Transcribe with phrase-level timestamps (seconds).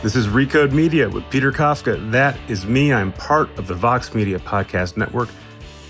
[0.00, 2.12] This is Recode Media with Peter Kafka.
[2.12, 2.92] That is me.
[2.92, 5.28] I'm part of the Vox Media Podcast Network.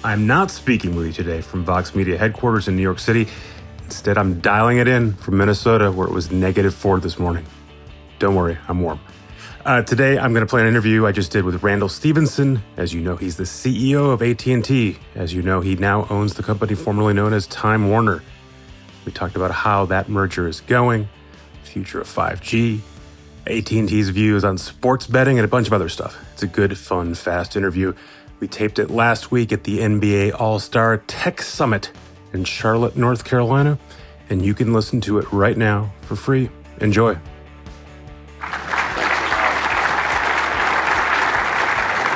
[0.02, 3.28] I'm not speaking with you today from Vox Media headquarters in New York City.
[3.84, 7.44] Instead, I'm dialing it in from Minnesota, where it was negative four this morning.
[8.18, 8.98] Don't worry, I'm warm.
[9.66, 12.62] Uh, today, I'm going to play an interview I just did with Randall Stephenson.
[12.78, 14.98] As you know, he's the CEO of AT&T.
[15.16, 18.22] As you know, he now owns the company formerly known as Time Warner.
[19.04, 21.10] We talked about how that merger is going,
[21.62, 22.80] future of 5G,
[23.48, 26.22] AT&T's views on sports betting and a bunch of other stuff.
[26.32, 27.94] It's a good, fun, fast interview.
[28.40, 31.90] We taped it last week at the NBA All-Star Tech Summit
[32.32, 33.78] in Charlotte, North Carolina,
[34.28, 36.50] and you can listen to it right now for free.
[36.80, 37.18] Enjoy.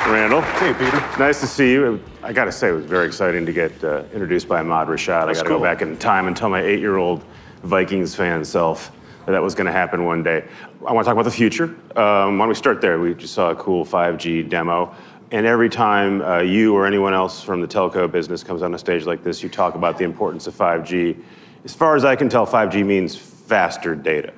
[0.07, 0.41] Randall.
[0.41, 0.99] Hey, Peter.
[1.17, 1.99] Nice to see you.
[2.21, 5.23] I got to say, it was very exciting to get uh, introduced by Ahmad Rashad.
[5.23, 5.57] I got to cool.
[5.57, 7.23] go back in time and tell my eight year old
[7.63, 8.91] Vikings fan self
[9.25, 10.45] that was going to happen one day.
[10.85, 11.65] I want to talk about the future.
[11.95, 12.99] Um, why don't we start there?
[12.99, 14.93] We just saw a cool 5G demo.
[15.31, 18.77] And every time uh, you or anyone else from the telco business comes on a
[18.77, 21.17] stage like this, you talk about the importance of 5G.
[21.63, 24.33] As far as I can tell, 5G means faster data.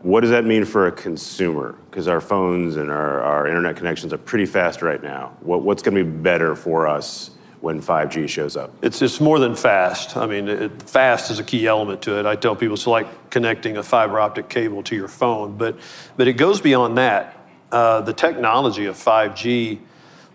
[0.00, 1.76] What does that mean for a consumer?
[1.90, 5.36] Because our phones and our, our internet connections are pretty fast right now.
[5.40, 7.32] What, what's going to be better for us
[7.62, 8.74] when 5G shows up?
[8.82, 10.16] It's, it's more than fast.
[10.16, 12.26] I mean, it, fast is a key element to it.
[12.26, 15.78] I tell people it's like connecting a fiber optic cable to your phone, but,
[16.16, 17.38] but it goes beyond that.
[17.70, 19.78] Uh, the technology of 5G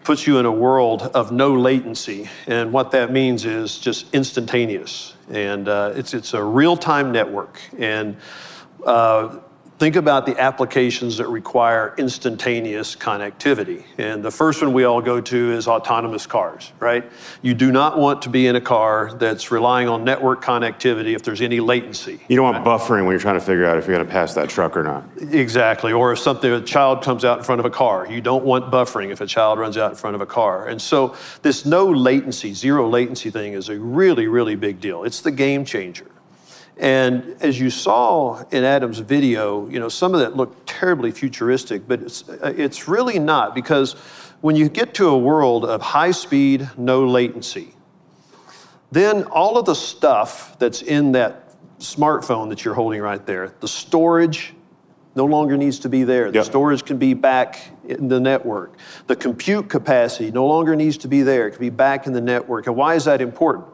[0.05, 5.13] puts you in a world of no latency, and what that means is just instantaneous.
[5.29, 7.59] And uh, it's, it's a real time network.
[7.77, 8.15] And
[8.85, 9.39] uh,
[9.77, 13.83] think about the applications that require instantaneous connectivity.
[13.97, 17.09] And the first one we all go to is autonomous cars, right?
[17.43, 21.21] You do not want to be in a car that's relying on network connectivity if
[21.21, 22.19] there's any latency.
[22.27, 24.33] You don't want buffering when you're trying to figure out if you're going to pass
[24.33, 25.07] that truck or not.
[25.17, 25.93] Exactly.
[25.93, 28.71] Or if something, a child comes out in front of a car, you don't want
[28.71, 30.67] buffering if a child runs out in front of a car.
[30.67, 35.03] And so this no latency, zero latency thing is a really, really big deal.
[35.03, 36.07] It's the game changer.
[36.79, 41.87] And as you saw in Adam's video, you know, some of that looked terribly futuristic,
[41.87, 43.93] but it's, uh, it's really not because
[44.41, 47.73] when you get to a world of high speed, no latency,
[48.91, 53.67] then all of the stuff that's in that smartphone that you're holding right there, the
[53.67, 54.53] storage
[55.15, 56.29] no longer needs to be there.
[56.29, 56.45] The Yep.
[56.45, 58.77] storage can be back in the network.
[59.07, 61.47] The compute capacity no longer needs to be there.
[61.47, 62.67] It can be back in the network.
[62.67, 63.65] And why is that important?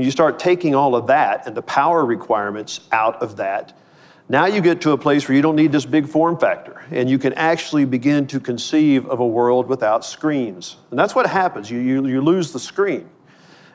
[0.00, 3.76] When you start taking all of that and the power requirements out of that,
[4.30, 7.10] now you get to a place where you don't need this big form factor and
[7.10, 10.78] you can actually begin to conceive of a world without screens.
[10.88, 11.70] And that's what happens.
[11.70, 13.10] You, you, you lose the screen.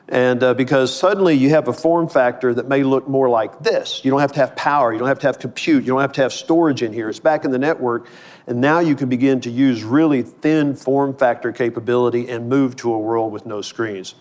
[0.08, 4.04] And uh, because suddenly you have a form factor that may look more like this.
[4.04, 6.12] You don't have to have power, you don't have to have compute, you don't have
[6.14, 7.08] to have storage in here.
[7.08, 8.08] It's back in the network.
[8.48, 12.92] And now you can begin to use really thin form factor capability and move to
[12.92, 14.16] a world with no screens.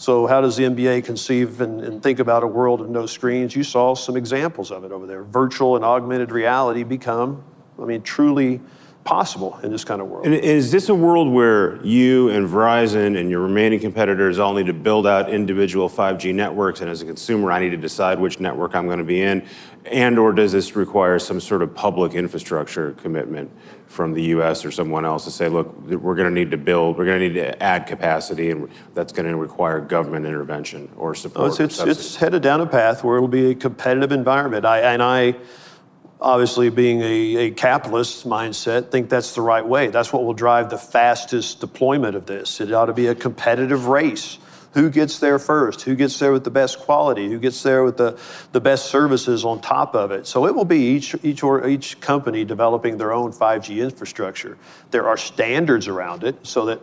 [0.00, 3.54] So, how does the NBA conceive and, and think about a world of no screens?
[3.54, 5.24] You saw some examples of it over there.
[5.24, 7.44] Virtual and augmented reality become,
[7.78, 8.62] I mean, truly
[9.04, 10.24] possible in this kind of world.
[10.24, 14.68] And is this a world where you and Verizon and your remaining competitors all need
[14.68, 18.40] to build out individual 5G networks, and as a consumer, I need to decide which
[18.40, 19.46] network I'm going to be in,
[19.86, 23.50] and or does this require some sort of public infrastructure commitment
[23.86, 24.64] from the U.S.
[24.64, 27.28] or someone else to say, look, we're going to need to build, we're going to
[27.28, 31.44] need to add capacity, and that's going to require government intervention or support?
[31.44, 34.64] Oh, it's, it's, it's headed down a path where it'll be a competitive environment.
[34.64, 35.34] I, and I,
[36.20, 39.88] obviously, being a, a capitalist mindset, think that's the right way.
[39.88, 42.60] That's what will drive the fastest deployment of this.
[42.60, 44.38] It ought to be a competitive race
[44.74, 45.82] Who gets there first?
[45.82, 47.28] Who gets there with the best quality?
[47.28, 48.18] Who gets there with the,
[48.52, 50.28] the best services on top of it?
[50.28, 54.56] So it will be each, each, or each company developing their own 5G infrastructure.
[54.92, 56.80] There are standards around it so that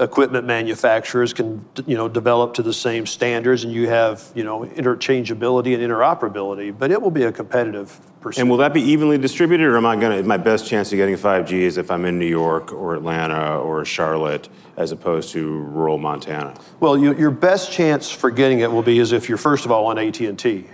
[0.00, 4.64] equipment manufacturers can you know develop to the same standards and you have you know
[4.64, 8.40] interchangeability and interoperability but it will be a competitive pursuit.
[8.40, 10.96] and will that be evenly distributed or am i going to my best chance of
[10.96, 15.58] getting 5g is if i'm in new york or atlanta or charlotte as opposed to
[15.58, 16.54] rural montana?
[16.78, 19.72] Well you, your best chance for getting it will be as if you're first of
[19.72, 20.66] all on at&t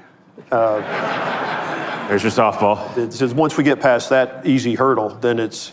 [0.50, 3.34] uh, there's your softball.
[3.34, 5.72] once we get past that easy hurdle then it's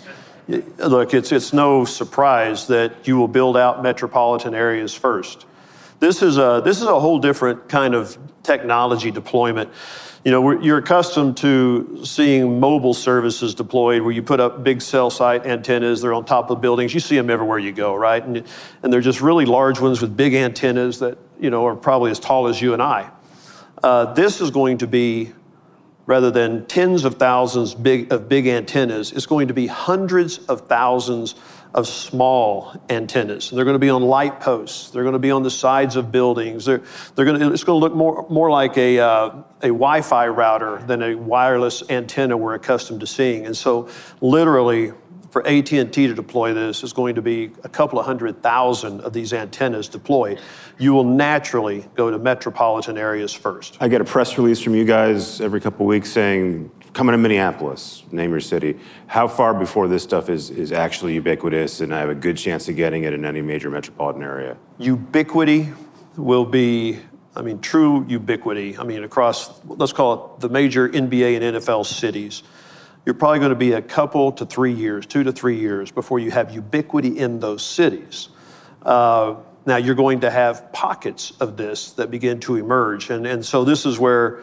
[0.77, 5.45] look, it's, it's no surprise that you will build out metropolitan areas first.
[6.00, 9.69] This is a, this is a whole different kind of technology deployment.
[10.25, 15.09] You know, you're accustomed to seeing mobile services deployed where you put up big cell
[15.09, 16.94] site antennas, they're on top of buildings.
[16.94, 18.24] You see them everywhere you go, right?
[18.24, 18.44] And,
[18.83, 22.19] and they're just really large ones with big antennas that, you know, are probably as
[22.19, 23.09] tall as you and I.
[23.81, 25.33] Uh, this is going to be
[26.11, 30.67] rather than tens of thousands big, of big antennas, it's going to be hundreds of
[30.67, 31.35] thousands
[31.73, 33.49] of small antennas.
[33.49, 34.89] And they're going to be on light posts.
[34.89, 36.65] They're going to be on the sides of buildings.
[36.65, 36.81] They're,
[37.15, 39.29] they're going to, it's going to look more, more like a, uh,
[39.61, 43.45] a Wi Fi router than a wireless antenna we're accustomed to seeing.
[43.45, 43.87] And so,
[44.19, 44.91] literally,
[45.31, 49.13] for AT&T to deploy this is going to be a couple of hundred thousand of
[49.13, 50.39] these antennas deployed.
[50.78, 53.78] You will naturally go to metropolitan areas first.
[53.80, 57.18] I get a press release from you guys every couple of weeks saying, coming to
[57.18, 58.78] Minneapolis, name your city.
[59.07, 62.68] How far before this stuff is, is actually ubiquitous and I have a good chance
[62.68, 64.57] of getting it in any major metropolitan area?
[64.80, 65.69] Ubiquity
[66.18, 67.00] will be
[67.33, 68.78] I mean, true ubiquity.
[68.78, 72.44] I mean, across, let's call it the major NBA and NFL cities
[73.06, 76.19] you're probably going to be a couple to three years, two to three years, before
[76.19, 78.30] you have ubiquity in those cities.
[78.83, 83.12] Uh, now, you're going to have pockets of this that begin to emerge.
[83.12, 84.42] And, and so, this is where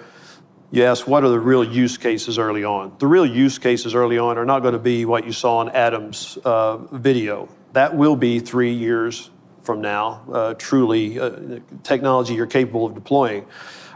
[0.70, 2.94] you ask, what are the real use cases early on?
[2.98, 5.70] The real use cases early on are not going to be what you saw in
[5.70, 7.48] Adam's uh, video.
[7.72, 9.30] That will be three years
[9.62, 13.44] from now, uh, truly, uh, technology you're capable of deploying.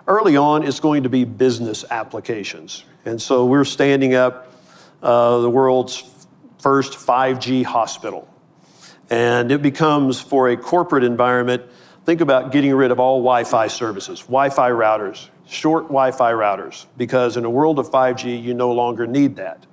[0.08, 2.84] Early on, it's going to be business applications.
[3.04, 4.51] And so, we're standing up
[5.02, 6.04] uh, the world's
[6.58, 8.28] first 5G hospital.
[9.10, 11.64] And it becomes, for a corporate environment,
[12.04, 16.32] think about getting rid of all Wi Fi services, Wi Fi routers, short Wi Fi
[16.32, 19.66] routers, because in a world of 5G, you no longer need that.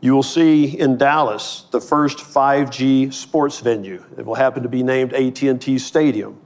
[0.00, 4.04] You will see in Dallas the first 5G sports venue.
[4.18, 6.38] It will happen to be named AT&T Stadium.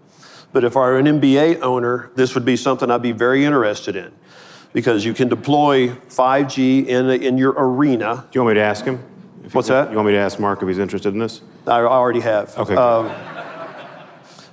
[0.53, 3.97] But if I were an NBA owner, this would be something I'd be very interested
[3.97, 4.13] in
[4.73, 8.27] because you can deploy 5G in, in your arena.
[8.31, 8.99] Do you want me to ask him?
[9.53, 9.91] What's that?
[9.91, 11.41] You want me to ask Mark if he's interested in this?
[11.67, 12.57] I already have.
[12.57, 12.75] Okay.
[12.75, 13.11] Um,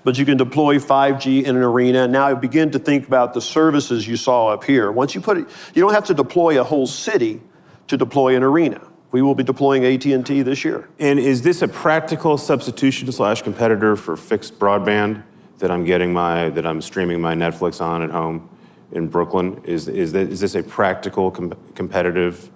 [0.03, 2.07] but you can deploy 5G in an arena.
[2.07, 4.91] Now begin to think about the services you saw up here.
[4.91, 7.41] Once you put it, you don't have to deploy a whole city
[7.87, 8.81] to deploy an arena.
[9.11, 10.89] We will be deploying AT&T this year.
[10.99, 15.23] And is this a practical substitution slash competitor for fixed broadband
[15.59, 18.49] that I'm getting my that I'm streaming my Netflix on at home?
[18.91, 19.61] In Brooklyn?
[19.63, 22.49] Is, is, that, is this a practical com- competitive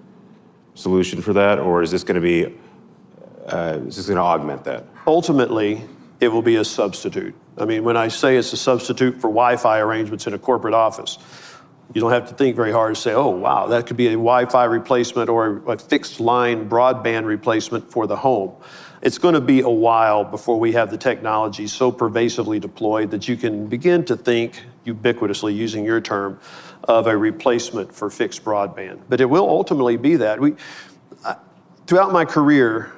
[0.73, 2.57] solution for that, or is this going to be
[3.47, 4.85] uh, is this going to augment that?
[5.07, 5.81] Ultimately,
[6.19, 7.33] it will be a substitute.
[7.57, 11.17] I mean, when I say it's a substitute for Wi-Fi arrangements in a corporate office,
[11.93, 14.11] you don't have to think very hard to say, oh, wow, that could be a
[14.11, 18.55] Wi Fi replacement or a fixed line broadband replacement for the home.
[19.01, 23.27] It's going to be a while before we have the technology so pervasively deployed that
[23.27, 26.39] you can begin to think ubiquitously, using your term,
[26.85, 29.01] of a replacement for fixed broadband.
[29.07, 30.39] But it will ultimately be that.
[30.39, 30.55] We,
[31.87, 32.91] throughout my career,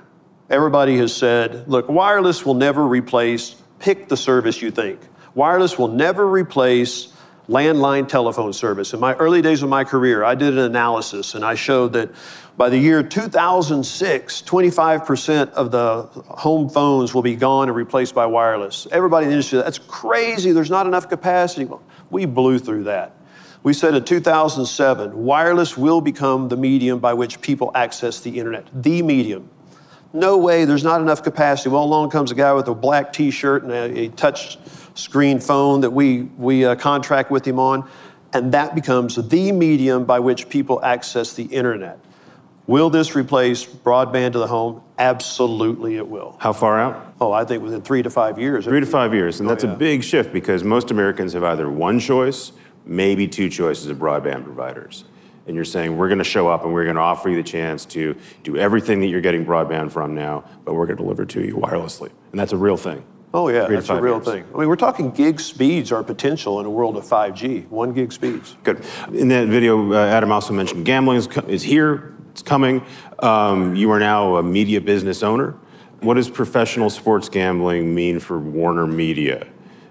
[0.49, 4.99] everybody has said, look, wireless will never replace, pick the service you think.
[5.35, 7.12] Wireless will never replace
[7.49, 8.93] landline telephone service.
[8.93, 12.09] In my early days of my career, I did an analysis and I showed that
[12.55, 18.25] by the year 2006, 25% of the home phones will be gone and replaced by
[18.25, 18.87] wireless.
[18.91, 20.51] Everybody in the industry, that's crazy.
[20.51, 21.69] There's not enough capacity.
[22.11, 23.17] We blew through that.
[23.63, 28.67] We said in 2007, wireless will become the medium by which people access the internet,
[28.73, 29.49] the medium.
[30.13, 31.69] No way, there's not enough capacity.
[31.69, 34.59] Well, along comes a guy with a black t shirt and a, a touch
[34.93, 37.89] screen phone that we, we uh, contract with him on,
[38.31, 41.99] and that becomes the medium by which people access the internet.
[42.67, 44.81] Will this replace broadband to the home?
[44.97, 46.37] Absolutely, it will.
[46.39, 47.13] How far out?
[47.19, 48.65] Oh, I think within three to five years.
[48.65, 49.39] Three to five years.
[49.39, 49.73] And oh, that's yeah.
[49.73, 52.53] a big shift because most Americans have either one choice,
[52.85, 55.03] maybe two choices of broadband providers.
[55.45, 57.43] And you're saying, we're going to show up and we're going to offer you the
[57.43, 61.25] chance to do everything that you're getting broadband from now, but we're going to deliver
[61.25, 62.11] to you wirelessly.
[62.31, 63.03] And that's a real thing.
[63.35, 64.25] Oh yeah, that's a real years.
[64.25, 64.45] thing.
[64.53, 68.11] I mean, we're talking gig speeds are potential in a world of 5G, one gig
[68.13, 68.55] speeds.
[68.63, 68.85] Good.
[69.11, 72.85] In that video, uh, Adam also mentioned gambling is, co- is here, it's coming.
[73.19, 75.57] Um, you are now a media business owner.
[76.01, 79.47] What does professional sports gambling mean for Warner Media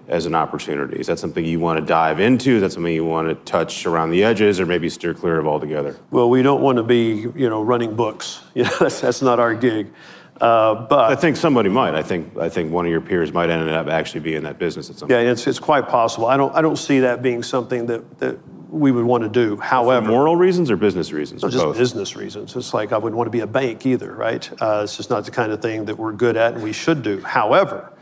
[0.07, 0.99] as an opportunity?
[0.99, 2.51] Is that something you want to dive into?
[2.55, 5.47] Is that something you want to touch around the edges or maybe steer clear of
[5.47, 5.95] altogether?
[6.11, 8.41] Well, we don't want to be, you know, running books.
[8.55, 9.91] You know, that's, that's not our gig.
[10.39, 11.95] Uh, but I think somebody might.
[11.95, 14.59] I think I think one of your peers might end up actually be in that
[14.59, 15.29] business at some Yeah, point.
[15.29, 16.25] it's, it's quite possible.
[16.27, 18.37] I don't, I don't see that being something that, that
[18.69, 19.57] we would want to do.
[19.57, 21.43] However, Moral reasons or business reasons?
[21.43, 21.77] no, or just both?
[21.77, 22.55] business reasons.
[22.55, 24.49] It's like I wouldn't want to be a bank either, right?
[24.61, 27.03] Uh, it's just not the kind of thing that we're good at and we should
[27.03, 27.21] do.
[27.21, 27.92] However,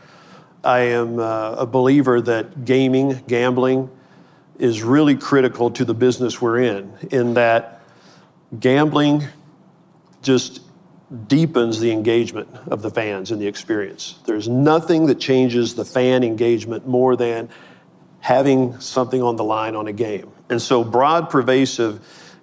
[0.64, 3.90] I am uh, a believer that gaming, gambling,
[4.58, 7.82] is really critical to the business we're in, in that
[8.60, 9.24] gambling
[10.22, 10.60] just
[11.26, 14.20] deepens the engagement of the fans in the experience.
[14.24, 17.48] There's nothing that changes the fan engagement more than
[18.20, 20.30] having something on the line on a game.
[20.48, 22.00] And so, broad, pervasive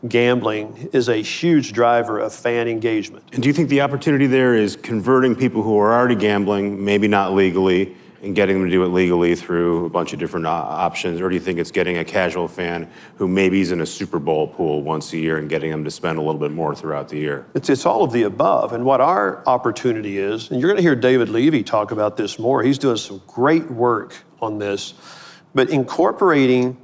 [0.07, 3.23] gambling is a huge driver of fan engagement.
[3.31, 7.07] And do you think the opportunity there is converting people who are already gambling, maybe
[7.07, 11.21] not legally, and getting them to do it legally through a bunch of different options?
[11.21, 14.19] Or do you think it's getting a casual fan who maybe is in a Super
[14.19, 17.09] Bowl pool once a year and getting them to spend a little bit more throughout
[17.09, 17.45] the year?
[17.53, 18.73] It's, it's all of the above.
[18.73, 22.37] And what our opportunity is, and you're going to hear David Levy talk about this
[22.37, 24.93] more, he's doing some great work on this,
[25.53, 26.77] but incorporating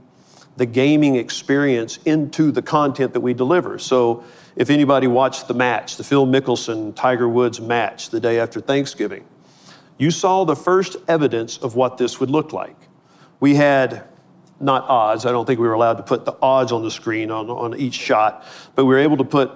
[0.57, 3.77] the gaming experience into the content that we deliver.
[3.77, 4.23] So
[4.55, 9.25] if anybody watched the match, the Phil Mickelson Tiger Woods match the day after Thanksgiving,
[9.97, 12.75] you saw the first evidence of what this would look like.
[13.39, 14.03] We had
[14.59, 17.29] not odds, I don't think we were allowed to put the odds on the screen
[17.31, 19.51] on, on each shot, but we were able to put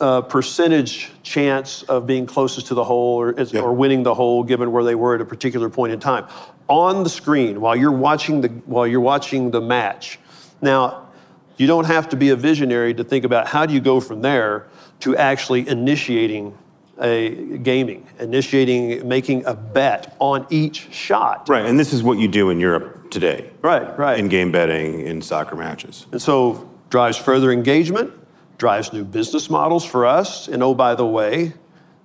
[0.00, 3.60] a percentage chance of being closest to the hole or, Yeah.
[3.62, 6.26] or winning the hole given where they were at a particular point in time
[6.68, 10.20] on the screen while you're watching the while you're watching the match.
[10.60, 11.08] Now,
[11.56, 14.22] you don't have to be a visionary to think about how do you go from
[14.22, 14.68] there
[15.00, 16.56] to actually initiating
[17.00, 21.48] a gaming, initiating making a bet on each shot.
[21.48, 23.50] Right, and this is what you do in Europe today.
[23.62, 24.18] Right, right.
[24.18, 26.06] In game betting, in soccer matches.
[26.12, 28.12] And so drives further engagement,
[28.58, 30.48] drives new business models for us.
[30.48, 31.52] And oh, by the way,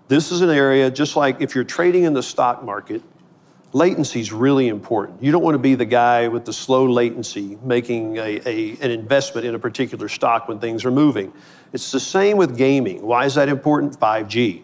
[0.07, 3.01] this is an area just like if you're trading in the stock market,
[3.71, 5.21] latency is really important.
[5.23, 8.91] You don't want to be the guy with the slow latency making a, a, an
[8.91, 11.33] investment in a particular stock when things are moving.
[11.71, 13.01] It's the same with gaming.
[13.01, 13.99] Why is that important?
[13.99, 14.63] 5G.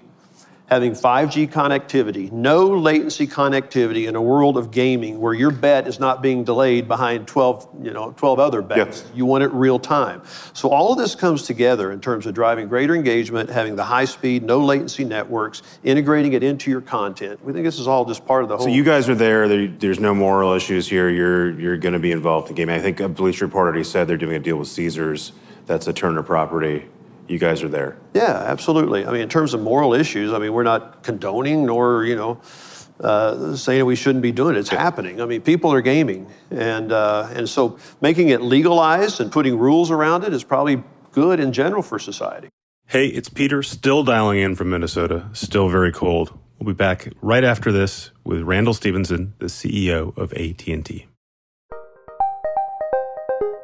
[0.69, 5.99] Having 5G connectivity, no latency connectivity in a world of gaming where your bet is
[5.99, 9.03] not being delayed behind 12, you know, 12 other bets.
[9.07, 9.17] Yeah.
[9.17, 10.21] You want it real time.
[10.53, 14.05] So all of this comes together in terms of driving greater engagement, having the high
[14.05, 17.43] speed, no latency networks, integrating it into your content.
[17.43, 18.67] We think this is all just part of the whole.
[18.67, 19.47] So you guys are there.
[19.47, 21.09] there there's no moral issues here.
[21.09, 22.75] You're you're going to be involved in gaming.
[22.75, 25.31] I think a Bleacher Report already said they're doing a deal with Caesars.
[25.65, 26.85] That's a Turner property.
[27.29, 27.97] You guys are there.
[28.15, 29.05] Yeah, absolutely.
[29.05, 32.41] I mean, in terms of moral issues, I mean, we're not condoning nor, you know,
[32.99, 34.59] uh, saying we shouldn't be doing it.
[34.59, 35.21] It's happening.
[35.21, 39.91] I mean, people are gaming, and uh, and so making it legalized and putting rules
[39.91, 42.49] around it is probably good in general for society.
[42.87, 46.37] Hey, it's Peter, still dialing in from Minnesota, still very cold.
[46.57, 51.08] We'll be back right after this with Randall Stephenson, the CEO of AT&T.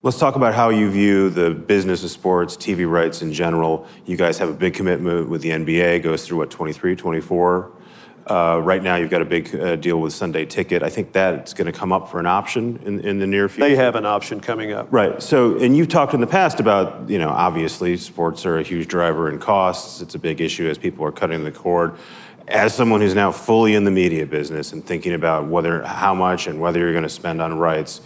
[0.00, 3.84] Let's talk about how you view the business of sports, TV rights in general.
[4.06, 7.72] You guys have a big commitment with the NBA, goes through what, 23, 24?
[8.24, 10.84] Uh, right now, you've got a big uh, deal with Sunday Ticket.
[10.84, 13.70] I think that's going to come up for an option in, in the near future.
[13.70, 14.86] They have an option coming up.
[14.92, 15.20] Right.
[15.20, 18.86] So, and you've talked in the past about, you know, obviously sports are a huge
[18.86, 20.00] driver in costs.
[20.00, 21.96] It's a big issue as people are cutting the cord.
[22.46, 26.46] As someone who's now fully in the media business and thinking about whether, how much
[26.46, 28.00] and whether you're going to spend on rights,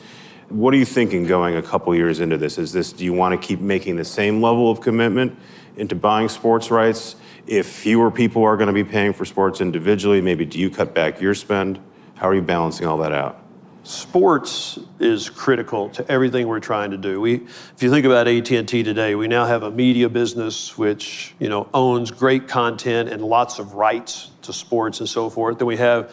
[0.53, 2.59] what are you thinking going a couple years into this?
[2.59, 5.37] Is this, do you want to keep making the same level of commitment
[5.77, 7.17] into buying sports rights?
[7.47, 10.95] If fewer people are going to be paying for sports individually, maybe do you cut
[10.95, 11.81] back your spend?
[12.17, 13.39] How are you balancing all that out?
[13.85, 17.21] Sports is critical to everything we're trying to do.
[17.21, 21.49] We, if you think about AT&T today, we now have a media business which you
[21.49, 25.59] know owns great content and lots of rights to sports and so forth.
[25.59, 26.13] Then we have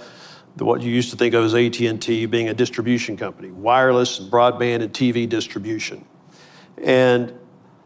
[0.56, 4.32] the, what you used to think of as AT&T being a distribution company, wireless and
[4.32, 6.06] broadband and TV distribution.
[6.82, 7.34] And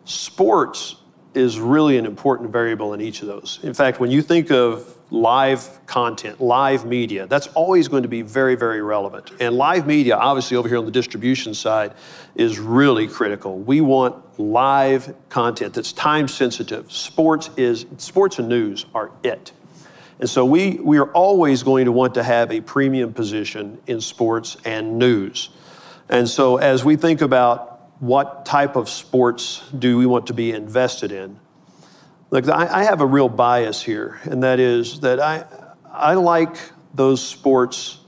[0.06, 0.96] sports
[1.34, 3.60] is really an important variable in each of those.
[3.64, 8.22] In fact, when you think of live content, live media, that's always going to be
[8.22, 9.32] very, very relevant.
[9.40, 11.94] And live media, obviously, over here on the distribution side,
[12.36, 13.60] is really critical.
[13.60, 16.92] We want live content that's time sensitive.
[16.92, 19.52] Sports is sports and news are it.
[20.24, 24.00] And so we, we are always going to want to have a premium position in
[24.00, 25.50] sports and news.
[26.08, 30.54] And so as we think about what type of sports do we want to be
[30.54, 31.38] invested in?
[32.30, 35.44] Look, I, I have a real bias here, and that is that I,
[35.92, 36.56] I like
[36.94, 38.00] those sports,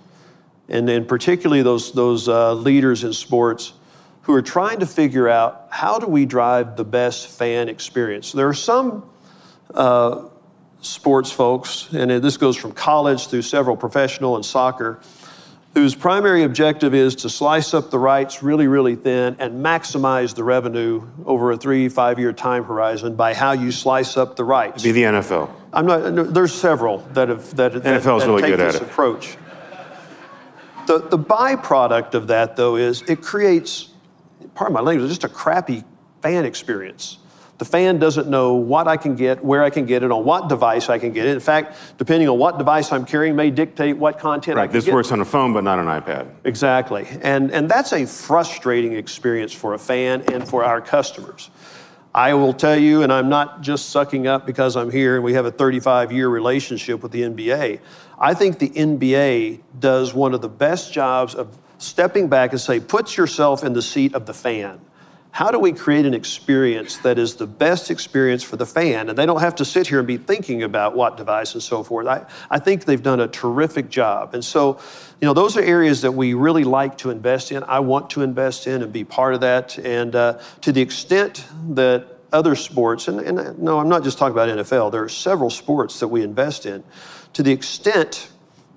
[0.69, 3.73] and, and particularly those, those uh, leaders in sports
[4.21, 8.31] who are trying to figure out how do we drive the best fan experience.
[8.31, 9.03] There are some
[9.73, 10.29] uh,
[10.85, 14.99] sports folks, and this goes from college through several professional and soccer,
[15.73, 20.43] whose primary objective is to slice up the rights really, really thin and maximize the
[20.43, 24.83] revenue over a three, five year time horizon by how you slice up the rights.
[24.83, 25.51] Be the NFL.
[25.73, 28.81] I'm not, there's several that have, that, NFL's that, that really take good this at
[28.81, 28.87] it.
[28.87, 29.37] approach.
[30.87, 33.89] The, the byproduct of that, though, is it creates,
[34.53, 35.83] part of my language, just a crappy
[36.21, 37.17] fan experience.
[37.57, 40.49] The fan doesn't know what I can get, where I can get it, on what
[40.49, 41.33] device I can get it.
[41.33, 44.63] In fact, depending on what device I'm carrying, may dictate what content right.
[44.63, 44.93] I can this get.
[44.93, 46.29] works on a phone, but not an iPad.
[46.43, 47.07] Exactly.
[47.21, 51.49] And, and that's a frustrating experience for a fan and for our customers.
[52.13, 55.33] I will tell you, and I'm not just sucking up because I'm here and we
[55.33, 57.79] have a 35 year relationship with the NBA.
[58.19, 62.79] I think the NBA does one of the best jobs of stepping back and say,
[62.79, 64.79] put yourself in the seat of the fan
[65.35, 69.09] how do we create an experience that is the best experience for the fan?
[69.09, 71.83] And they don't have to sit here and be thinking about what device and so
[71.83, 72.07] forth.
[72.07, 74.33] I, I think they've done a terrific job.
[74.33, 74.79] And so
[75.19, 77.63] you know those are areas that we really like to invest in.
[77.63, 79.77] I want to invest in and be part of that.
[79.77, 84.33] And uh, to the extent that other sports and, and no i'm not just talking
[84.33, 86.81] about nfl there are several sports that we invest in.
[87.33, 88.29] To the extent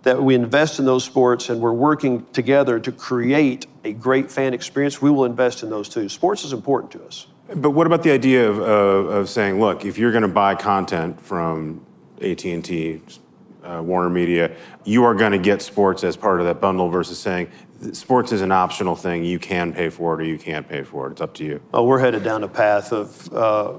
[0.02, 4.54] that we invest in those sports and we're working together to create a great fan
[4.54, 6.08] experience, we will invest in those too.
[6.08, 7.26] Sports is important to us.
[7.54, 10.54] But what about the idea of, uh, of saying, look, if you're going to buy
[10.54, 11.84] content from
[12.20, 13.00] AT&T,
[13.64, 17.18] uh, Warner Media, you are going to get sports as part of that bundle versus
[17.18, 17.50] saying
[17.92, 19.24] sports is an optional thing.
[19.24, 21.12] You can pay for it or you can't pay for it.
[21.12, 21.60] It's up to you.
[21.72, 23.74] Oh, we're headed down a path of uh,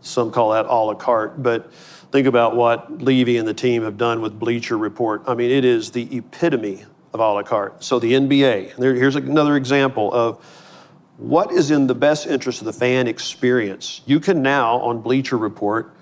[0.00, 1.70] some call that a la carte, but
[2.10, 5.22] think about what Levy and the team have done with Bleacher Report.
[5.26, 7.82] I mean, it is the epitome of a la carte.
[7.82, 10.44] So the NBA, there, here's another example of
[11.16, 14.00] what is in the best interest of the fan experience.
[14.06, 15.94] You can now on Bleacher Report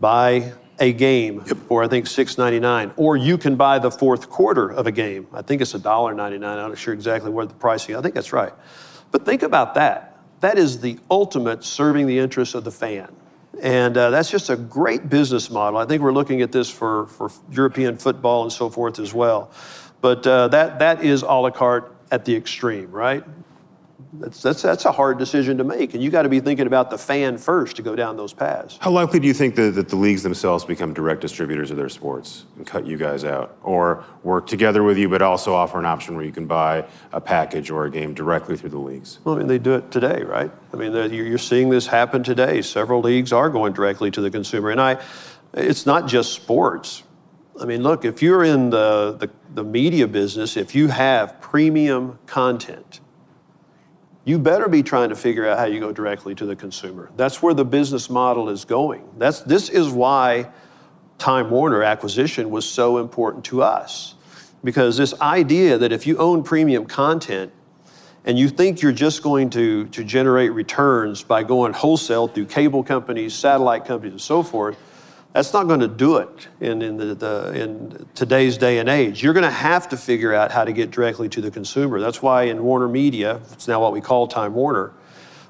[0.00, 1.56] buy a game yep.
[1.68, 4.92] for I think six ninety nine, or you can buy the fourth quarter of a
[4.92, 5.26] game.
[5.32, 6.58] I think it's a dollar ninety nine.
[6.58, 7.96] I'm not sure exactly what the pricing.
[7.96, 8.52] I think that's right.
[9.10, 10.18] But think about that.
[10.40, 13.14] That is the ultimate serving the interests of the fan.
[13.62, 15.78] And uh, that's just a great business model.
[15.78, 19.50] I think we're looking at this for, for European football and so forth as well.
[20.00, 23.22] But uh, that, that is a la carte at the extreme, right?
[24.12, 25.94] That's, that's, that's a hard decision to make.
[25.94, 28.76] And you got to be thinking about the fan first to go down those paths.
[28.80, 31.88] How likely do you think that, that the leagues themselves become direct distributors of their
[31.88, 33.56] sports and cut you guys out?
[33.62, 37.20] Or work together with you, but also offer an option where you can buy a
[37.20, 39.20] package or a game directly through the leagues?
[39.22, 40.50] Well, I mean, they do it today, right?
[40.74, 42.62] I mean, you're seeing this happen today.
[42.62, 44.70] Several leagues are going directly to the consumer.
[44.70, 45.00] And I,
[45.54, 47.04] it's not just sports.
[47.60, 52.18] I mean, look, if you're in the, the, the media business, if you have premium
[52.26, 53.00] content,
[54.24, 57.10] you better be trying to figure out how you go directly to the consumer.
[57.16, 59.08] That's where the business model is going.
[59.18, 60.50] That's, this is why
[61.18, 64.14] Time Warner acquisition was so important to us.
[64.62, 67.52] Because this idea that if you own premium content
[68.26, 72.84] and you think you're just going to, to generate returns by going wholesale through cable
[72.84, 74.76] companies, satellite companies, and so forth,
[75.32, 79.22] That's not going to do it in, in, the, the, in today's day and age.
[79.22, 82.00] You're going to have to figure out how to get directly to the consumer.
[82.00, 84.92] That's why in Warner Media, it's now what we call Time Warner,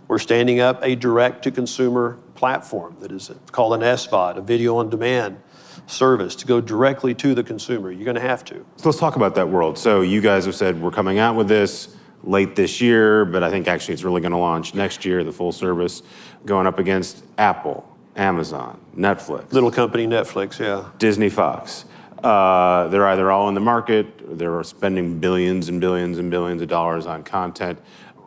[0.07, 4.77] we're standing up a direct to consumer platform that is called an SVOD, a video
[4.77, 5.39] on demand
[5.87, 7.91] service to go directly to the consumer.
[7.91, 8.67] You're going to have to.
[8.77, 9.79] So let's talk about that world.
[9.79, 13.51] So you guys have said we're coming out with this late this year, but I
[13.51, 16.03] think actually it's really going to launch next year, the full service,
[16.45, 17.90] going up against Apple,
[18.21, 19.51] Amazon, Netflix.
[19.51, 20.91] Little company Netflix, yeah.
[20.99, 21.87] Disney Fox.
[22.23, 26.69] Uh, they're either all in the market, they're spending billions and billions and billions of
[26.69, 27.79] dollars on content.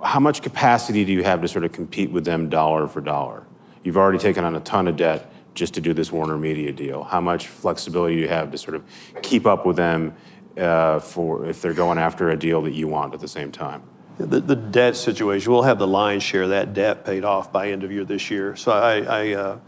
[0.03, 3.45] How much capacity do you have to sort of compete with them dollar for dollar?
[3.83, 7.03] You've already taken on a ton of debt just to do this Warner Media deal.
[7.03, 8.83] How much flexibility do you have to sort of
[9.21, 10.15] keep up with them
[10.57, 13.83] uh, for if they're going after a deal that you want at the same time?
[14.17, 17.71] The, the, debt situation, we'll have the lion's share of that debt paid off by
[17.71, 18.55] end of year this year.
[18.55, 19.59] So I, I uh,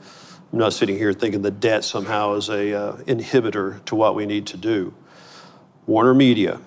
[0.53, 4.25] I'm not sitting here thinking the debt somehow is a uh, inhibitor to what we
[4.25, 4.93] need to do.
[5.87, 6.61] Warner Media,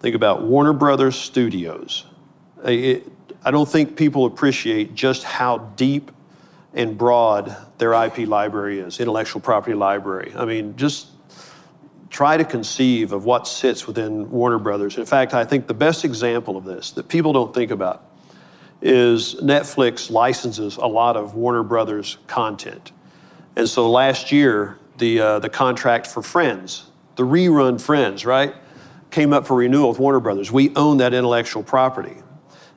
[0.00, 2.04] think about Warner Brothers Studios.
[2.64, 3.10] It,
[3.44, 6.10] I don't think people appreciate just how deep
[6.74, 10.32] and broad their IP library is, intellectual property library.
[10.36, 11.08] I mean, just
[12.14, 14.98] try to conceive of what sits within Warner Brothers.
[14.98, 18.08] In fact, I think the best example of this that people don't think about
[18.80, 22.92] is Netflix licenses a lot of Warner Brothers content.
[23.56, 28.54] And so last year, the, uh, the contract for Friends, the rerun Friends, right,
[29.10, 30.52] came up for renewal with Warner Brothers.
[30.52, 32.14] We own that intellectual property.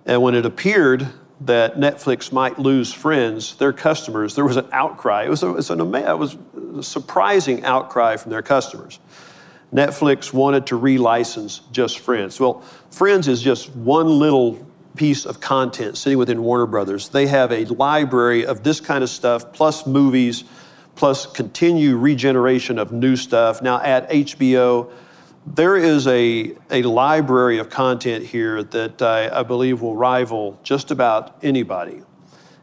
[0.07, 1.07] And when it appeared
[1.41, 5.25] that Netflix might lose friends, their customers, there was an outcry.
[5.25, 6.35] It was, a, it was, an, it was
[6.75, 8.99] a surprising outcry from their customers.
[9.73, 12.39] Netflix wanted to relicense just Friends.
[12.39, 17.09] Well, Friends is just one little piece of content sitting within Warner Brothers.
[17.09, 20.43] They have a library of this kind of stuff, plus movies,
[20.95, 23.61] plus continued regeneration of new stuff.
[23.61, 24.91] Now at HBO,
[25.45, 30.91] there is a, a library of content here that I, I believe will rival just
[30.91, 32.01] about anybody.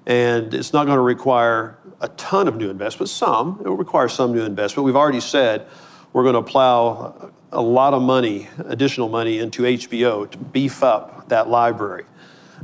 [0.06, 3.60] And it's not going to require a ton of new investment, some.
[3.64, 4.84] It will require some new investment.
[4.84, 5.66] We've already said
[6.14, 11.28] we're going to plow a lot of money, additional money, into HBO to beef up
[11.28, 12.04] that library.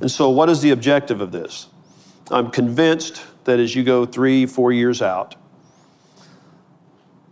[0.01, 1.67] And so, what is the objective of this?
[2.31, 5.35] I'm convinced that as you go three, four years out,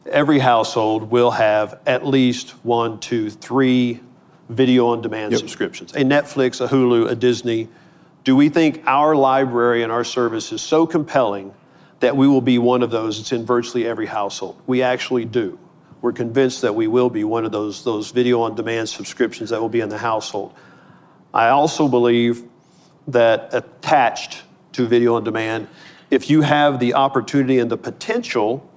[0.06, 4.00] every household will have at least one, two, three
[4.48, 5.38] video on demand yep.
[5.40, 7.68] subscriptions a Netflix, a Hulu, a Disney.
[8.24, 11.54] Do we think our library and our service is so compelling
[12.00, 14.60] that we will be one of those that's in virtually every household?
[14.66, 15.58] We actually do.
[16.00, 19.60] We're convinced that we will be one of those, those video on demand subscriptions that
[19.60, 20.54] will be in the household.
[21.34, 22.44] I also believe
[23.08, 25.68] that attached to video on demand,
[26.10, 28.68] if you have the opportunity and the potential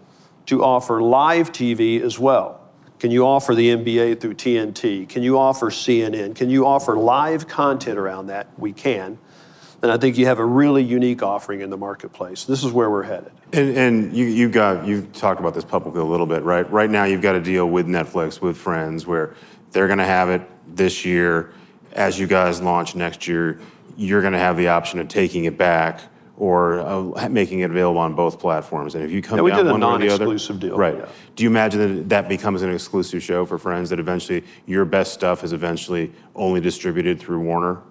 [0.47, 2.59] to offer live TV as well.
[2.99, 5.07] Can you offer the NBA through TNT?
[5.09, 6.35] Can you offer CNN?
[6.35, 8.47] Can you offer live content around that?
[8.59, 9.17] We can.
[9.83, 12.45] And I think you have a really unique offering in the marketplace.
[12.45, 13.31] This is where we're headed.
[13.51, 16.69] And, and you, you got you talked about this publicly a little bit, right?
[16.71, 19.35] Right now, you've got a deal with Netflix, with Friends, where
[19.71, 21.53] they're going to have it this year.
[21.93, 23.59] As you guys launch next year,
[23.97, 26.01] you're going to have the option of taking it back
[26.37, 28.95] or uh, making it available on both platforms.
[28.95, 30.77] And if you come yeah, we down did a one or the other, non-exclusive deal.
[30.77, 30.97] right?
[30.97, 31.05] Yeah.
[31.35, 33.89] Do you imagine that that becomes an exclusive show for Friends?
[33.89, 37.81] That eventually your best stuff is eventually only distributed through Warner?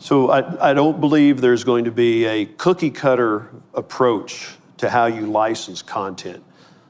[0.00, 5.06] So I, I don't believe there's going to be a cookie cutter approach to how
[5.06, 6.42] you license content.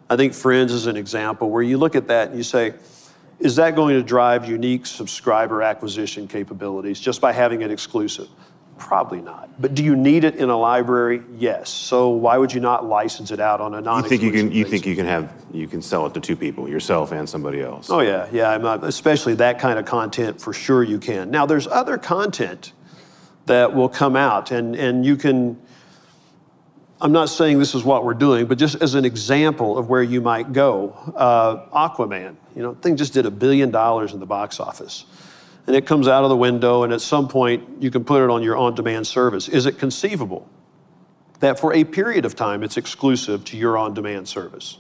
[0.09, 2.75] I think Friends is an example where you look at that and you say,
[3.41, 8.29] is that going to drive unique subscriber acquisition capabilities just by having it exclusive?
[8.79, 9.51] Probably not.
[9.61, 11.23] But do you need it in a library?
[11.37, 11.69] Yes.
[11.69, 14.05] So why would you not license it out on a non?
[14.05, 14.53] You think you can?
[14.53, 15.33] You think you can have?
[15.53, 17.91] You can sell it to two people, yourself and somebody else.
[17.91, 18.57] Oh yeah, yeah.
[18.57, 21.31] Not, especially that kind of content, for sure you can.
[21.31, 22.73] Now there's other content
[23.51, 25.61] that will come out, and and you can.
[27.03, 30.03] I'm not saying this is what we're doing, but just as an example of where
[30.03, 32.37] you might go, uh, Aquaman.
[32.55, 35.07] You know, thing just did a billion dollars in the box office
[35.67, 38.29] and it comes out of the window, and at some point you can put it
[38.29, 39.49] on your on demand service.
[39.49, 40.49] Is it conceivable
[41.39, 44.79] that for a period of time it's exclusive to your on demand service?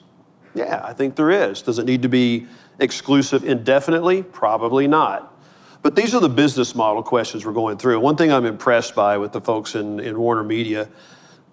[0.52, 1.62] Yeah, I think there is.
[1.62, 2.48] Does it need to be
[2.80, 4.24] exclusive indefinitely?
[4.24, 5.39] Probably not.
[5.83, 8.01] But these are the business model questions we're going through.
[8.01, 10.88] One thing I'm impressed by with the folks in, in Warner Media,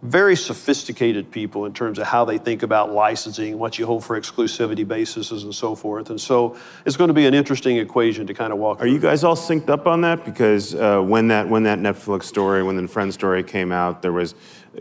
[0.04, 4.20] very sophisticated people in terms of how they think about licensing, what you hold for
[4.20, 6.12] exclusivity basis, and so forth.
[6.12, 6.56] And so
[6.86, 8.80] it's going to be an interesting equation to kind of walk.
[8.80, 10.24] Are you guys all synced up on that?
[10.24, 14.14] Because uh, when that when that Netflix story, when the Friend story came out, there
[14.14, 14.36] was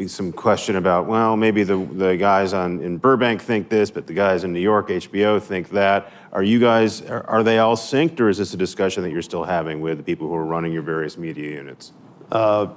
[0.06, 4.12] some question about well, maybe the the guys on in Burbank think this, but the
[4.12, 6.12] guys in New York, HBO, think that.
[6.32, 9.22] Are you guys are, are they all synced, or is this a discussion that you're
[9.22, 11.92] still having with the people who are running your various media units?
[12.30, 12.68] Uh,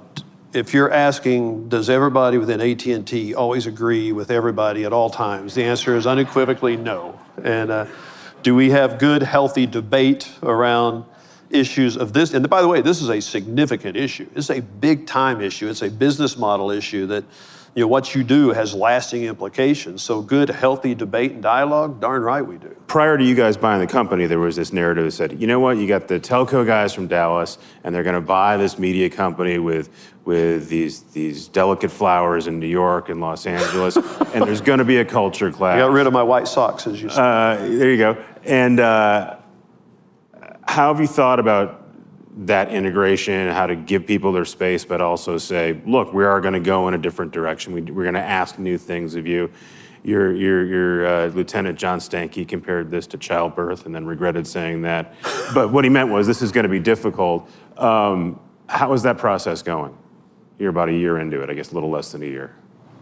[0.52, 5.54] if you're asking, does everybody within AT&T always agree with everybody at all times?
[5.54, 7.20] The answer is unequivocally no.
[7.42, 7.86] And uh,
[8.42, 11.04] do we have good, healthy debate around
[11.50, 12.34] issues of this?
[12.34, 14.28] And by the way, this is a significant issue.
[14.34, 15.68] It's a big time issue.
[15.68, 17.24] It's a business model issue that
[17.74, 20.02] you know, what you do has lasting implications.
[20.02, 22.74] So good, healthy debate and dialogue, darn right we do.
[22.88, 25.60] Prior to you guys buying the company, there was this narrative that said, you know
[25.60, 29.08] what, you got the telco guys from Dallas, and they're going to buy this media
[29.08, 29.88] company with
[30.30, 33.96] with these these delicate flowers in New York and Los Angeles,
[34.32, 35.74] and there's going to be a culture clash.
[35.74, 37.18] I got rid of my white socks, as you said.
[37.18, 38.24] Uh, there you go.
[38.44, 39.38] And uh,
[40.68, 41.84] how have you thought about
[42.46, 46.54] that integration, how to give people their space, but also say, look, we are going
[46.54, 47.72] to go in a different direction.
[47.72, 49.50] We, are going to ask new things of you.
[50.04, 54.82] Your, your, your uh, Lieutenant John Stankey compared this to childbirth and then regretted saying
[54.82, 55.12] that.
[55.52, 57.50] but what he meant was this is going to be difficult.
[57.76, 58.38] Um,
[58.68, 59.98] how is that process going?
[60.60, 62.54] You're about a year into it, I guess a little less than a year.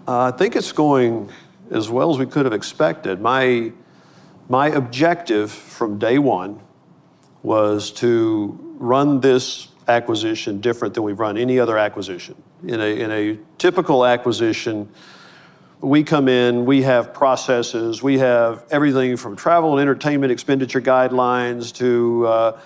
[0.07, 1.29] Uh, I think it's going
[1.73, 3.21] as well as we could have expected.
[3.21, 3.73] My,
[4.49, 6.61] my objective from day one
[7.43, 12.41] was to run this acquisition different than we've run any other acquisition.
[12.65, 14.89] In a, in a typical acquisition,
[15.81, 21.75] we come in, we have processes, we have everything from travel and entertainment expenditure guidelines
[21.75, 22.61] to uh,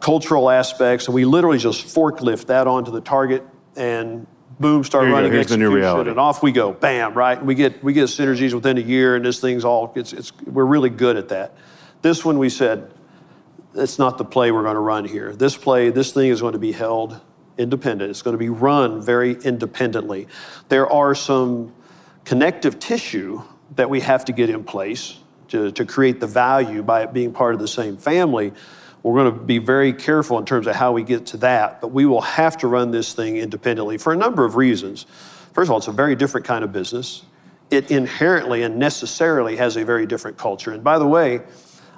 [0.00, 3.44] cultural aspects, and we literally just forklift that onto the target
[3.76, 4.26] and
[4.62, 6.08] boom, start Here running Here's the new reality.
[6.08, 7.44] and off we go, bam, right?
[7.44, 10.64] We get we get synergies within a year, and this thing's all it's, it's we're
[10.64, 11.54] really good at that.
[12.00, 12.90] This one we said,
[13.74, 15.34] it's not the play we're going to run here.
[15.34, 17.20] This play, this thing is going to be held
[17.58, 18.10] independent.
[18.10, 20.26] It's going to be run very independently.
[20.68, 21.72] There are some
[22.24, 23.42] connective tissue
[23.76, 27.32] that we have to get in place to, to create the value by it being
[27.32, 28.52] part of the same family.
[29.02, 31.88] We're going to be very careful in terms of how we get to that, but
[31.88, 35.06] we will have to run this thing independently for a number of reasons.
[35.52, 37.24] First of all, it's a very different kind of business.
[37.70, 40.72] It inherently and necessarily has a very different culture.
[40.72, 41.40] And by the way,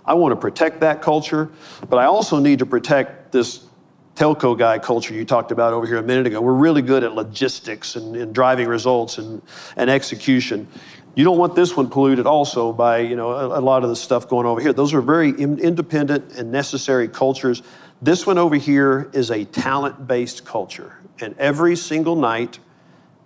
[0.06, 1.50] I want to protect that culture,
[1.88, 3.66] but I also need to protect this
[4.14, 6.40] telco guy culture you talked about over here a minute ago.
[6.40, 9.42] We're really good at logistics and, and driving results and,
[9.76, 10.68] and execution.
[11.14, 13.96] You don't want this one polluted also by you know a, a lot of the
[13.96, 14.72] stuff going over here.
[14.72, 17.62] Those are very in, independent and necessary cultures.
[18.02, 22.58] This one over here is a talent-based culture, and every single night,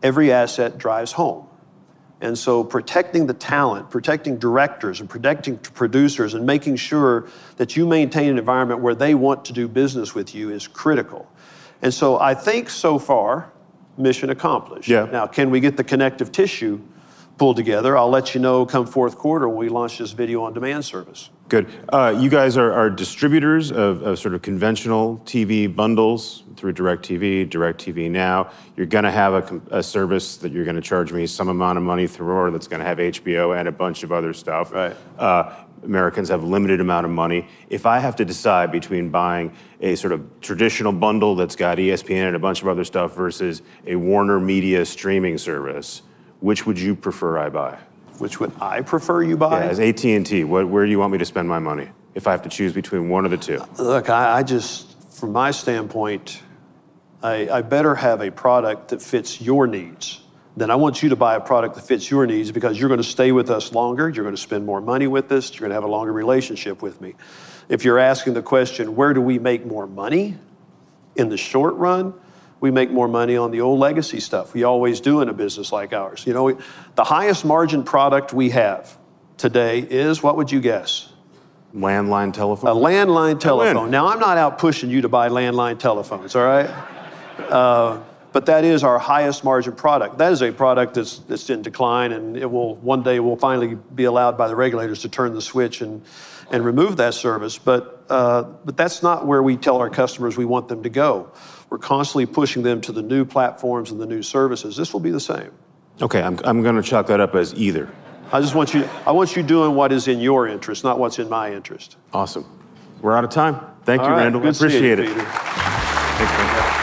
[0.02, 1.48] every asset drives home.
[2.20, 7.86] And so protecting the talent, protecting directors and protecting producers and making sure that you
[7.86, 11.30] maintain an environment where they want to do business with you is critical.
[11.80, 13.52] And so I think so far,
[13.96, 14.88] mission accomplished.
[14.88, 15.08] Yeah.
[15.12, 16.80] Now, can we get the connective tissue
[17.38, 17.96] pulled together?
[17.96, 21.30] I'll let you know come fourth quarter when we launch this video on demand service.
[21.48, 21.66] Good.
[21.88, 27.48] Uh, you guys are, are distributors of, of, sort of conventional TV bundles through DirecTV,
[27.48, 28.50] DirecTV Now.
[28.76, 31.78] You're going to have a, a, service that you're going to charge me some amount
[31.78, 34.72] of money through, or that's going to have HBO and a bunch of other stuff.
[34.72, 34.94] Right.
[35.18, 37.48] Uh, Americans have a limited amount of money.
[37.70, 42.26] If I have to decide between buying a sort of traditional bundle that's got ESPN
[42.26, 46.02] and a bunch of other stuff versus a Warner Media streaming service,
[46.40, 47.78] which would you prefer I buy?
[48.18, 49.64] Which would I prefer you buy?
[49.64, 52.42] Yeah, as AT&T, where do you want me to spend my money if I have
[52.42, 53.62] to choose between one of the two?
[53.78, 56.42] Look, I, I just, from my standpoint,
[57.22, 60.20] I, I better have a product that fits your needs.
[60.56, 62.98] Then I want you to buy a product that fits your needs because you're going
[62.98, 65.70] to stay with us longer, you're going to spend more money with us, you're going
[65.70, 67.14] to have a longer relationship with me.
[67.68, 70.36] If you're asking the question, where do we make more money
[71.14, 72.14] in the short run?
[72.60, 74.54] We make more money on the old legacy stuff.
[74.54, 76.26] We always do in a business like ours.
[76.26, 76.54] You know, we,
[76.96, 78.96] the highest margin product we have
[79.36, 81.12] today is what would you guess?
[81.74, 82.70] Landline telephone.
[82.70, 83.90] A landline telephone.
[83.90, 86.70] Now, I'm not out pushing you to buy landline telephones, all right?
[87.38, 90.18] Uh, but that is our highest margin product.
[90.18, 93.76] That is a product that's, that's in decline, and it will one day will finally
[93.94, 96.02] be allowed by the regulators to turn the switch and,
[96.50, 97.58] and remove that service.
[97.58, 101.32] But, uh, but that's not where we tell our customers we want them to go.
[101.70, 104.76] We're constantly pushing them to the new platforms and the new services.
[104.76, 105.50] This will be the same.
[106.00, 107.90] Okay, I'm, I'm going to chalk that up as either.
[108.32, 111.18] I just want you, I want you doing what is in your interest, not what's
[111.18, 111.96] in my interest.
[112.12, 112.44] Awesome.
[113.00, 113.60] We're out of time.
[113.84, 114.40] Thank All you, right, Randall.
[114.42, 115.08] good I appreciate you, it.
[115.08, 115.24] Peter.
[115.24, 116.78] Thanks, man.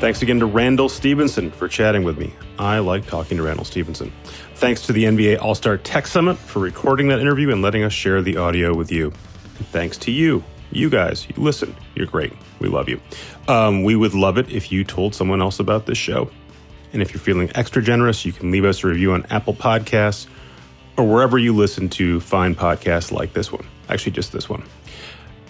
[0.00, 2.34] Thanks again to Randall Stephenson for chatting with me.
[2.58, 4.12] I like talking to Randall Stephenson.
[4.54, 7.92] Thanks to the NBA All Star Tech Summit for recording that interview and letting us
[7.92, 9.12] share the audio with you.
[9.58, 11.26] And thanks to you, you guys.
[11.28, 12.32] You listen, you're great.
[12.60, 13.00] We love you.
[13.48, 16.30] Um, we would love it if you told someone else about this show.
[16.92, 20.26] And if you're feeling extra generous, you can leave us a review on Apple Podcasts
[20.96, 23.64] or wherever you listen to find podcasts like this one.
[23.88, 24.62] Actually, just this one.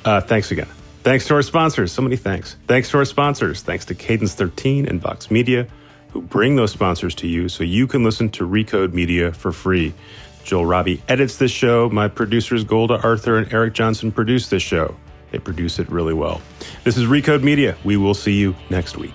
[0.05, 0.69] Uh, thanks again.
[1.03, 1.93] Thanks to our sponsors.
[1.93, 2.57] So many thanks.
[2.67, 3.63] Thanks to our sponsors.
[3.63, 5.67] Thanks to Cadence 13 and Vox Media,
[6.11, 9.95] who bring those sponsors to you so you can listen to Recode Media for free.
[10.45, 11.89] Joel Robbie edits this show.
[11.89, 14.97] My producers, Golda Arthur and Eric Johnson, produce this show.
[15.31, 16.41] They produce it really well.
[16.85, 17.77] This is Recode Media.
[17.85, 19.15] We will see you next week.